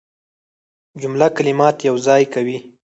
جمله 1.01 1.27
کلمات 1.37 1.77
یوځای 1.89 2.23
کوي. 2.33 2.57